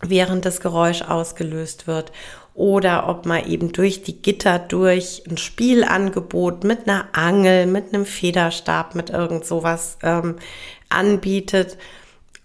während 0.00 0.46
das 0.46 0.60
Geräusch 0.60 1.02
ausgelöst 1.02 1.86
wird 1.86 2.12
oder 2.54 3.08
ob 3.08 3.24
man 3.24 3.46
eben 3.46 3.72
durch 3.72 4.02
die 4.02 4.20
Gitter 4.20 4.58
durch 4.58 5.22
ein 5.28 5.38
Spielangebot 5.38 6.64
mit 6.64 6.86
einer 6.86 7.08
Angel, 7.12 7.66
mit 7.66 7.94
einem 7.94 8.04
Federstab, 8.04 8.94
mit 8.94 9.10
irgend 9.10 9.46
sowas 9.46 9.98
ähm, 10.02 10.36
anbietet. 10.90 11.78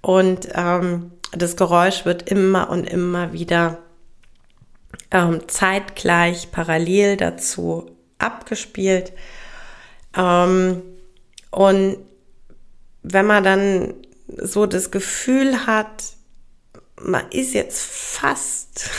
Und 0.01 0.47
ähm, 0.53 1.11
das 1.31 1.57
Geräusch 1.57 2.05
wird 2.05 2.29
immer 2.29 2.69
und 2.69 2.85
immer 2.89 3.33
wieder 3.33 3.79
ähm, 5.11 5.41
zeitgleich 5.47 6.51
parallel 6.51 7.17
dazu 7.17 7.91
abgespielt. 8.17 9.11
Ähm, 10.15 10.81
und 11.51 11.97
wenn 13.03 13.25
man 13.25 13.43
dann 13.43 13.93
so 14.37 14.65
das 14.65 14.91
Gefühl 14.91 15.65
hat, 15.65 16.03
man 17.01 17.29
ist 17.29 17.53
jetzt 17.53 17.83
fast 17.83 18.89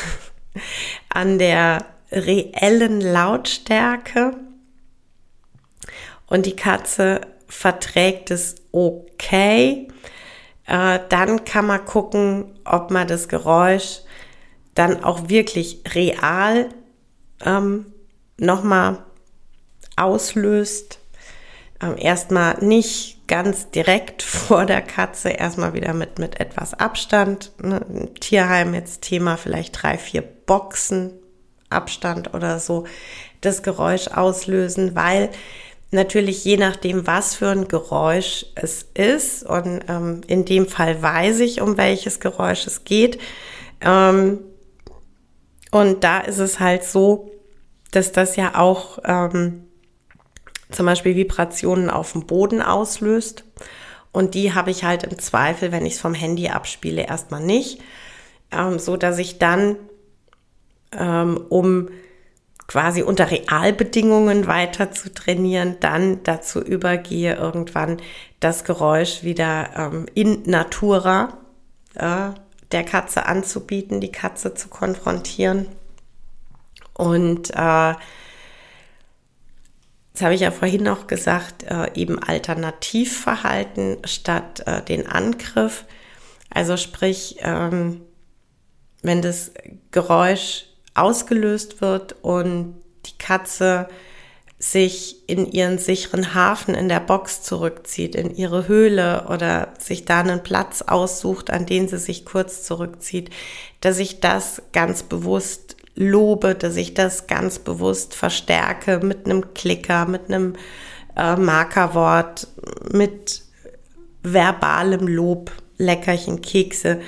an 1.08 1.38
der 1.38 1.84
reellen 2.10 3.00
Lautstärke 3.00 4.36
und 6.26 6.46
die 6.46 6.56
Katze 6.56 7.20
verträgt 7.46 8.30
es 8.30 8.56
okay, 8.72 9.88
äh, 10.66 11.00
dann 11.08 11.44
kann 11.44 11.66
man 11.66 11.84
gucken, 11.84 12.58
ob 12.64 12.90
man 12.90 13.08
das 13.08 13.28
Geräusch 13.28 14.00
dann 14.74 15.02
auch 15.02 15.28
wirklich 15.28 15.82
real 15.94 16.68
ähm, 17.44 17.86
nochmal 18.36 18.98
auslöst. 19.96 21.00
Ähm, 21.80 21.96
erstmal 21.96 22.62
nicht 22.62 23.26
ganz 23.26 23.70
direkt 23.70 24.22
vor 24.22 24.66
der 24.66 24.82
Katze, 24.82 25.30
erstmal 25.30 25.72
wieder 25.72 25.94
mit, 25.94 26.18
mit 26.18 26.38
etwas 26.38 26.74
Abstand. 26.74 27.52
Ne? 27.62 27.84
Im 27.88 28.14
Tierheim 28.14 28.74
jetzt 28.74 29.02
Thema 29.02 29.36
vielleicht 29.36 29.82
drei, 29.82 29.96
vier 29.96 30.37
Boxen 30.48 31.12
Abstand 31.70 32.34
oder 32.34 32.58
so 32.58 32.84
das 33.40 33.62
Geräusch 33.62 34.08
auslösen, 34.08 34.96
weil 34.96 35.30
natürlich 35.90 36.44
je 36.44 36.56
nachdem, 36.56 37.06
was 37.06 37.36
für 37.36 37.50
ein 37.50 37.68
Geräusch 37.68 38.46
es 38.56 38.86
ist, 38.94 39.44
und 39.44 39.82
ähm, 39.88 40.22
in 40.26 40.44
dem 40.44 40.66
Fall 40.66 41.00
weiß 41.00 41.40
ich, 41.40 41.60
um 41.60 41.76
welches 41.76 42.20
Geräusch 42.20 42.66
es 42.66 42.84
geht. 42.84 43.20
Ähm, 43.80 44.40
und 45.70 46.02
da 46.04 46.20
ist 46.20 46.38
es 46.38 46.60
halt 46.60 46.84
so, 46.84 47.30
dass 47.90 48.12
das 48.12 48.36
ja 48.36 48.58
auch 48.58 48.98
ähm, 49.04 49.64
zum 50.70 50.86
Beispiel 50.86 51.16
Vibrationen 51.16 51.90
auf 51.90 52.12
dem 52.12 52.26
Boden 52.26 52.60
auslöst. 52.60 53.44
Und 54.12 54.34
die 54.34 54.54
habe 54.54 54.70
ich 54.70 54.84
halt 54.84 55.04
im 55.04 55.18
Zweifel, 55.18 55.72
wenn 55.72 55.86
ich 55.86 55.94
es 55.94 56.00
vom 56.00 56.14
Handy 56.14 56.48
abspiele, 56.48 57.06
erstmal 57.06 57.42
nicht. 57.42 57.80
Ähm, 58.50 58.78
so 58.78 58.96
dass 58.96 59.18
ich 59.18 59.38
dann, 59.38 59.76
ähm, 60.92 61.40
um 61.48 61.88
quasi 62.66 63.02
unter 63.02 63.30
Realbedingungen 63.30 64.46
weiter 64.46 64.92
zu 64.92 65.12
trainieren, 65.12 65.76
dann 65.80 66.22
dazu 66.22 66.60
übergehe, 66.60 67.34
irgendwann 67.34 67.96
das 68.40 68.64
Geräusch 68.64 69.24
wieder 69.24 69.70
ähm, 69.74 70.06
in 70.14 70.42
Natura 70.44 71.38
äh, 71.94 72.30
der 72.70 72.84
Katze 72.84 73.24
anzubieten, 73.24 74.00
die 74.00 74.12
Katze 74.12 74.54
zu 74.54 74.68
konfrontieren. 74.68 75.66
Und 76.92 77.50
äh, 77.50 77.94
das 80.12 80.24
habe 80.24 80.34
ich 80.34 80.40
ja 80.40 80.50
vorhin 80.50 80.82
noch 80.82 81.06
gesagt, 81.06 81.62
äh, 81.62 81.90
eben 81.94 82.18
Alternativverhalten 82.22 83.98
statt 84.04 84.64
äh, 84.66 84.82
den 84.82 85.06
Angriff. 85.06 85.84
Also 86.50 86.76
sprich, 86.76 87.36
ähm, 87.40 88.02
wenn 89.02 89.22
das 89.22 89.52
Geräusch 89.90 90.67
ausgelöst 91.00 91.80
wird 91.80 92.16
und 92.22 92.74
die 93.06 93.18
Katze 93.18 93.88
sich 94.58 95.28
in 95.28 95.50
ihren 95.50 95.78
sicheren 95.78 96.34
Hafen 96.34 96.74
in 96.74 96.88
der 96.88 96.98
Box 96.98 97.42
zurückzieht, 97.42 98.16
in 98.16 98.34
ihre 98.34 98.66
Höhle 98.66 99.26
oder 99.28 99.68
sich 99.78 100.04
da 100.04 100.20
einen 100.20 100.42
Platz 100.42 100.82
aussucht, 100.82 101.50
an 101.50 101.64
den 101.64 101.86
sie 101.86 101.98
sich 101.98 102.24
kurz 102.24 102.64
zurückzieht, 102.64 103.30
dass 103.80 104.00
ich 104.00 104.18
das 104.18 104.62
ganz 104.72 105.04
bewusst 105.04 105.76
lobe, 105.94 106.54
dass 106.56 106.76
ich 106.76 106.94
das 106.94 107.28
ganz 107.28 107.60
bewusst 107.60 108.14
verstärke 108.14 108.98
mit 108.98 109.26
einem 109.26 109.54
Klicker, 109.54 110.06
mit 110.06 110.26
einem 110.28 110.54
äh, 111.16 111.36
Markerwort, 111.36 112.48
mit 112.92 113.42
verbalem 114.22 115.06
Lob, 115.06 115.52
Leckerchen, 115.76 116.40
Kekse, 116.40 117.00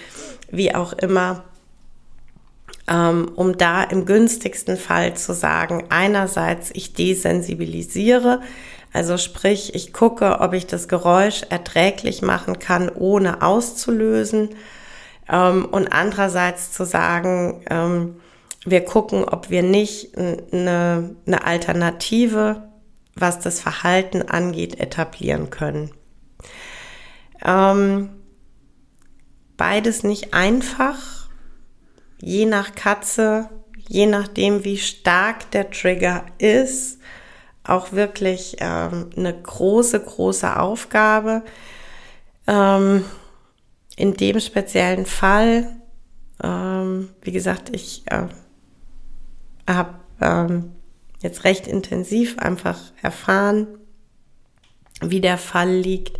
wie 0.50 0.74
auch 0.74 0.92
immer, 0.92 1.44
um 3.37 3.57
da 3.57 3.85
im 3.85 4.05
günstigsten 4.05 4.76
Fall 4.76 5.14
zu 5.14 5.33
sagen, 5.33 5.85
einerseits 5.90 6.70
ich 6.72 6.92
desensibilisiere, 6.92 8.40
also 8.92 9.16
sprich, 9.16 9.74
ich 9.74 9.92
gucke, 9.92 10.40
ob 10.40 10.53
ich 10.53 10.66
das 10.66 10.88
Geräusch 10.88 11.42
erträglich 11.48 12.22
machen 12.22 12.59
kann, 12.59 12.88
ohne 12.88 13.42
auszulösen. 13.42 14.50
Ähm, 15.29 15.66
und 15.66 15.92
andererseits 15.92 16.72
zu 16.72 16.85
sagen, 16.85 17.62
ähm, 17.70 18.16
wir 18.64 18.85
gucken, 18.85 19.24
ob 19.24 19.48
wir 19.50 19.62
nicht 19.62 20.18
eine, 20.18 21.14
eine 21.26 21.44
Alternative, 21.44 22.68
was 23.14 23.38
das 23.40 23.61
Verhalten 23.61 24.22
angeht, 24.22 24.81
etablieren 24.81 25.50
können. 25.50 25.92
Ähm, 27.44 28.11
beides 29.57 30.03
nicht 30.03 30.35
einfach, 30.35 31.19
je 32.20 32.46
nach 32.46 32.74
Katze, 32.74 33.48
je 33.88 34.06
nachdem, 34.06 34.64
wie 34.64 34.78
stark 34.78 35.50
der 35.50 35.70
Trigger 35.70 36.24
ist, 36.38 36.98
auch 37.64 37.92
wirklich 37.92 38.56
ähm, 38.61 39.11
eine 39.16 39.35
große, 39.40 40.00
große 40.00 40.59
Aufgabe. 40.59 41.42
Ähm, 42.46 43.04
in 43.96 44.14
dem 44.14 44.40
speziellen 44.40 45.06
Fall, 45.06 45.76
ähm, 46.42 47.11
wie 47.22 47.33
gesagt, 47.33 47.74
ich 47.74 48.02
äh, 48.06 48.28
habe 49.68 49.94
ähm, 50.20 50.72
jetzt 51.22 51.44
recht 51.44 51.66
intensiv 51.66 52.38
einfach 52.38 52.78
erfahren, 53.02 53.66
wie 55.02 55.20
der 55.20 55.38
Fall 55.38 55.70
liegt. 55.70 56.18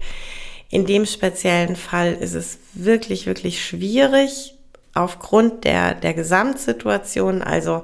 In 0.69 0.87
dem 0.87 1.07
speziellen 1.07 1.75
Fall 1.75 2.15
ist 2.15 2.35
es 2.35 2.59
wirklich, 2.75 3.27
wirklich 3.27 3.65
schwierig 3.65 4.60
aufgrund 4.95 5.65
der, 5.65 5.95
der 5.95 6.15
Gesamtsituation, 6.15 7.43
also 7.43 7.83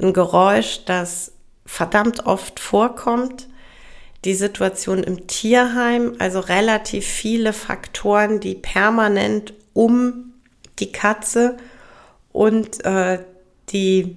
ein 0.00 0.12
Geräusch, 0.12 0.84
das 0.84 1.32
verdammt 1.66 2.26
oft 2.26 2.60
vorkommt, 2.60 3.48
die 4.24 4.34
Situation 4.34 5.02
im 5.02 5.26
Tierheim, 5.26 6.14
also 6.18 6.40
relativ 6.40 7.06
viele 7.06 7.52
Faktoren, 7.52 8.40
die 8.40 8.54
permanent 8.54 9.52
um 9.72 10.32
die 10.78 10.92
Katze 10.92 11.56
und 12.32 12.84
äh, 12.84 13.18
die 13.70 14.16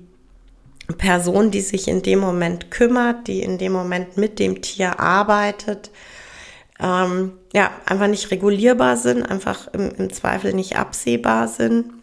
Person, 0.97 1.51
die 1.51 1.61
sich 1.61 1.89
in 1.89 2.01
dem 2.01 2.19
Moment 2.19 2.71
kümmert, 2.71 3.27
die 3.27 3.41
in 3.41 3.57
dem 3.57 3.73
Moment 3.73 4.15
mit 4.15 4.39
dem 4.39 4.61
Tier 4.61 4.99
arbeitet, 4.99 5.91
ähm, 6.79 7.33
ja, 7.53 7.71
einfach 7.85 8.07
nicht 8.07 8.31
regulierbar 8.31 8.95
sind, 8.95 9.23
einfach 9.23 9.67
im, 9.73 9.91
im 9.97 10.13
Zweifel 10.13 10.53
nicht 10.53 10.77
absehbar 10.77 11.49
sind 11.49 11.96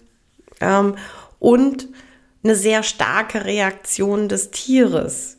ähm, 0.60 0.96
und 1.38 1.88
eine 2.42 2.54
sehr 2.54 2.82
starke 2.82 3.44
Reaktion 3.44 4.28
des 4.28 4.50
Tieres 4.50 5.38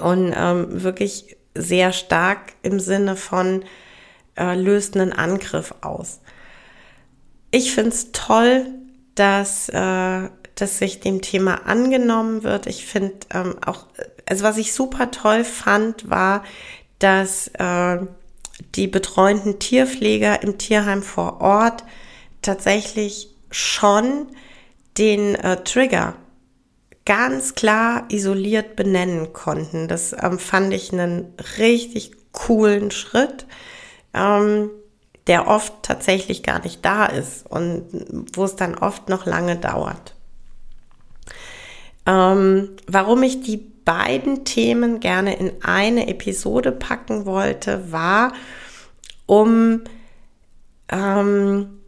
und 0.00 0.32
ähm, 0.36 0.82
wirklich 0.82 1.36
sehr 1.54 1.92
stark 1.92 2.54
im 2.62 2.80
Sinne 2.80 3.16
von 3.16 3.64
äh, 4.36 4.54
löst 4.54 4.96
einen 4.96 5.12
Angriff 5.12 5.74
aus. 5.82 6.20
Ich 7.50 7.72
finde 7.72 7.90
es 7.90 8.12
toll, 8.12 8.66
dass 9.14 9.68
äh, 9.68 10.28
dass 10.54 10.78
sich 10.78 11.00
dem 11.00 11.20
Thema 11.20 11.66
angenommen 11.66 12.42
wird. 12.42 12.66
Ich 12.66 12.86
finde 12.86 13.14
ähm, 13.32 13.56
auch, 13.64 13.86
also 14.26 14.44
was 14.44 14.56
ich 14.56 14.72
super 14.72 15.10
toll 15.10 15.44
fand, 15.44 16.08
war, 16.10 16.44
dass 16.98 17.48
äh, 17.58 17.98
die 18.76 18.86
betreuenden 18.86 19.58
Tierpfleger 19.58 20.42
im 20.42 20.58
Tierheim 20.58 21.02
vor 21.02 21.40
Ort 21.40 21.84
tatsächlich 22.40 23.33
schon 23.54 24.28
den 24.98 25.34
äh, 25.34 25.62
Trigger 25.64 26.14
ganz 27.04 27.54
klar 27.54 28.04
isoliert 28.08 28.76
benennen 28.76 29.32
konnten. 29.32 29.88
Das 29.88 30.14
ähm, 30.20 30.38
fand 30.38 30.72
ich 30.72 30.92
einen 30.92 31.34
richtig 31.58 32.12
coolen 32.32 32.90
Schritt, 32.90 33.46
ähm, 34.14 34.70
der 35.26 35.48
oft 35.48 35.72
tatsächlich 35.82 36.42
gar 36.42 36.62
nicht 36.62 36.84
da 36.84 37.06
ist 37.06 37.46
und 37.50 37.84
wo 38.34 38.44
es 38.44 38.56
dann 38.56 38.74
oft 38.74 39.08
noch 39.08 39.26
lange 39.26 39.56
dauert. 39.56 40.14
Ähm, 42.06 42.70
warum 42.86 43.22
ich 43.22 43.40
die 43.40 43.56
beiden 43.56 44.44
Themen 44.44 45.00
gerne 45.00 45.36
in 45.36 45.52
eine 45.62 46.08
Episode 46.08 46.72
packen 46.72 47.26
wollte, 47.26 47.92
war, 47.92 48.32
um 49.26 49.82
ähm, 50.90 51.80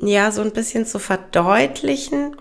ja 0.00 0.30
so 0.30 0.42
ein 0.42 0.52
bisschen 0.52 0.86
zu 0.86 0.98
verdeutlichen, 0.98 2.36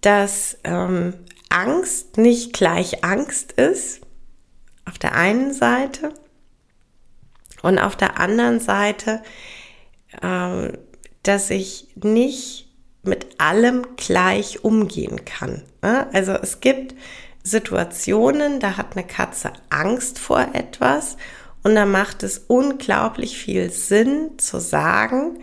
dass 0.00 0.58
ähm, 0.64 1.14
Angst 1.48 2.18
nicht 2.18 2.52
gleich 2.52 3.04
Angst 3.04 3.52
ist, 3.52 4.00
auf 4.84 4.98
der 4.98 5.14
einen 5.14 5.52
Seite, 5.52 6.12
und 7.62 7.78
auf 7.78 7.96
der 7.96 8.20
anderen 8.20 8.60
Seite, 8.60 9.22
äh, 10.22 10.72
dass 11.22 11.50
ich 11.50 11.88
nicht 11.96 12.68
mit 13.02 13.40
allem 13.40 13.96
gleich 13.96 14.64
umgehen 14.64 15.24
kann. 15.24 15.62
Also 15.80 16.32
es 16.32 16.60
gibt 16.60 16.94
Situationen, 17.42 18.58
da 18.60 18.76
hat 18.76 18.96
eine 18.96 19.06
Katze 19.06 19.52
Angst 19.70 20.18
vor 20.18 20.48
etwas 20.52 21.16
und 21.62 21.76
da 21.76 21.86
macht 21.86 22.22
es 22.24 22.38
unglaublich 22.48 23.38
viel 23.38 23.70
Sinn 23.70 24.38
zu 24.38 24.60
sagen, 24.60 25.38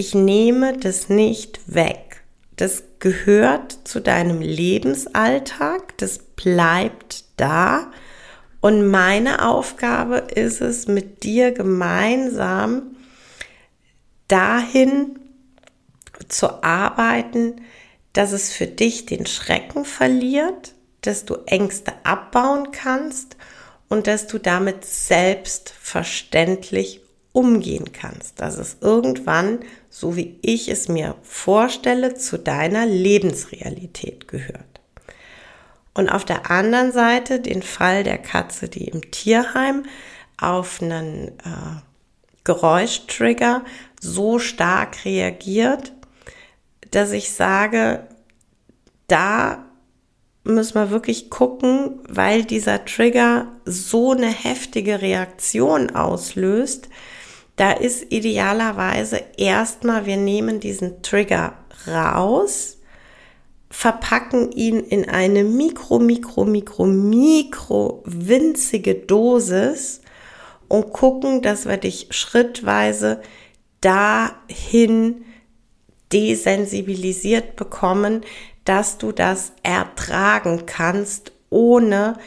ich 0.00 0.14
nehme 0.14 0.78
das 0.78 1.08
nicht 1.08 1.58
weg. 1.66 2.22
Das 2.54 2.84
gehört 3.00 3.80
zu 3.82 4.00
deinem 4.00 4.40
Lebensalltag, 4.40 5.98
das 5.98 6.18
bleibt 6.18 7.24
da. 7.36 7.90
Und 8.60 8.86
meine 8.86 9.44
Aufgabe 9.44 10.18
ist 10.18 10.60
es, 10.60 10.86
mit 10.86 11.24
dir 11.24 11.50
gemeinsam 11.50 12.94
dahin 14.28 15.18
zu 16.28 16.62
arbeiten, 16.62 17.62
dass 18.12 18.30
es 18.30 18.52
für 18.52 18.68
dich 18.68 19.04
den 19.04 19.26
Schrecken 19.26 19.84
verliert, 19.84 20.76
dass 21.00 21.24
du 21.24 21.38
Ängste 21.46 21.92
abbauen 22.04 22.70
kannst 22.70 23.36
und 23.88 24.06
dass 24.06 24.28
du 24.28 24.38
damit 24.38 24.84
selbstverständlich 24.84 27.00
umgehen 27.32 27.92
kannst, 27.92 28.40
dass 28.40 28.58
es 28.58 28.76
irgendwann, 28.80 29.60
so 29.98 30.14
wie 30.14 30.38
ich 30.42 30.68
es 30.68 30.86
mir 30.86 31.16
vorstelle, 31.22 32.14
zu 32.14 32.38
deiner 32.38 32.86
Lebensrealität 32.86 34.28
gehört. 34.28 34.80
Und 35.92 36.08
auf 36.08 36.24
der 36.24 36.52
anderen 36.52 36.92
Seite 36.92 37.40
den 37.40 37.62
Fall 37.62 38.04
der 38.04 38.18
Katze, 38.18 38.68
die 38.68 38.84
im 38.86 39.10
Tierheim 39.10 39.86
auf 40.40 40.80
einen 40.80 41.36
äh, 41.38 41.80
Geräuschtrigger 42.44 43.64
so 44.00 44.38
stark 44.38 45.04
reagiert, 45.04 45.92
dass 46.92 47.10
ich 47.10 47.32
sage, 47.32 48.06
da 49.08 49.64
müssen 50.44 50.76
wir 50.76 50.90
wirklich 50.90 51.28
gucken, 51.28 51.98
weil 52.08 52.44
dieser 52.44 52.84
Trigger 52.84 53.48
so 53.64 54.12
eine 54.12 54.28
heftige 54.28 55.02
Reaktion 55.02 55.90
auslöst. 55.90 56.88
Da 57.58 57.72
ist 57.72 58.12
idealerweise 58.12 59.20
erstmal, 59.36 60.06
wir 60.06 60.16
nehmen 60.16 60.60
diesen 60.60 61.02
Trigger 61.02 61.54
raus, 61.88 62.78
verpacken 63.68 64.52
ihn 64.52 64.78
in 64.78 65.08
eine 65.08 65.42
mikro, 65.42 65.98
mikro, 65.98 66.44
mikro, 66.44 66.86
mikro 66.86 68.04
winzige 68.06 68.94
Dosis 68.94 70.02
und 70.68 70.92
gucken, 70.92 71.42
dass 71.42 71.66
wir 71.66 71.78
dich 71.78 72.06
schrittweise 72.10 73.20
dahin 73.80 75.24
desensibilisiert 76.12 77.56
bekommen, 77.56 78.20
dass 78.64 78.98
du 78.98 79.10
das 79.10 79.50
ertragen 79.64 80.64
kannst, 80.66 81.32
ohne 81.50 82.18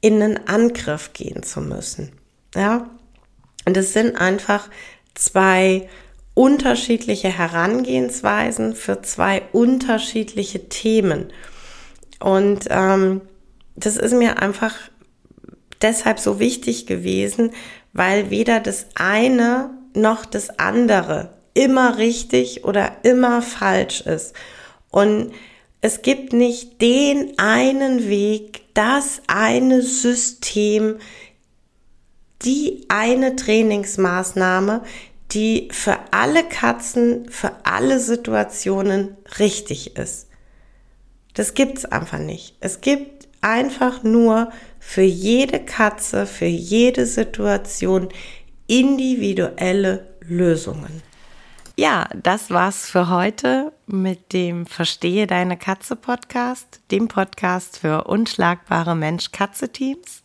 in 0.00 0.22
einen 0.22 0.48
Angriff 0.48 1.12
gehen 1.12 1.42
zu 1.42 1.60
müssen. 1.60 2.12
Ja? 2.54 2.88
Und 3.68 3.76
es 3.76 3.92
sind 3.92 4.16
einfach 4.16 4.70
zwei 5.14 5.90
unterschiedliche 6.32 7.28
Herangehensweisen 7.28 8.74
für 8.74 9.02
zwei 9.02 9.42
unterschiedliche 9.52 10.70
Themen. 10.70 11.30
Und 12.18 12.60
ähm, 12.70 13.20
das 13.76 13.98
ist 13.98 14.14
mir 14.14 14.40
einfach 14.40 14.74
deshalb 15.82 16.18
so 16.18 16.40
wichtig 16.40 16.86
gewesen, 16.86 17.50
weil 17.92 18.30
weder 18.30 18.58
das 18.60 18.86
eine 18.94 19.68
noch 19.92 20.24
das 20.24 20.58
andere 20.58 21.34
immer 21.52 21.98
richtig 21.98 22.64
oder 22.64 22.92
immer 23.02 23.42
falsch 23.42 24.00
ist. 24.00 24.34
Und 24.90 25.32
es 25.82 26.00
gibt 26.00 26.32
nicht 26.32 26.80
den 26.80 27.38
einen 27.38 28.08
Weg, 28.08 28.62
das 28.72 29.20
eine 29.26 29.82
System, 29.82 30.96
die 32.42 32.86
eine 32.88 33.36
Trainingsmaßnahme, 33.36 34.82
die 35.32 35.68
für 35.72 35.98
alle 36.10 36.44
Katzen, 36.44 37.28
für 37.30 37.52
alle 37.64 38.00
Situationen 38.00 39.16
richtig 39.38 39.96
ist. 39.96 40.28
Das 41.34 41.54
gibt's 41.54 41.84
einfach 41.84 42.18
nicht. 42.18 42.56
Es 42.60 42.80
gibt 42.80 43.28
einfach 43.40 44.02
nur 44.02 44.50
für 44.80 45.02
jede 45.02 45.60
Katze, 45.60 46.26
für 46.26 46.46
jede 46.46 47.06
Situation 47.06 48.08
individuelle 48.66 50.16
Lösungen. 50.20 51.02
Ja, 51.76 52.08
das 52.20 52.50
war's 52.50 52.90
für 52.90 53.08
heute 53.08 53.72
mit 53.86 54.32
dem 54.32 54.66
Verstehe 54.66 55.28
deine 55.28 55.56
Katze 55.56 55.94
Podcast, 55.94 56.80
dem 56.90 57.06
Podcast 57.06 57.78
für 57.78 58.04
unschlagbare 58.04 58.96
Mensch-Katze-Teams. 58.96 60.24